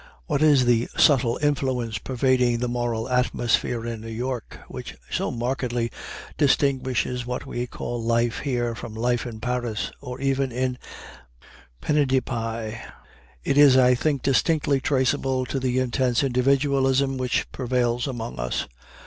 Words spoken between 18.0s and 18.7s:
among us.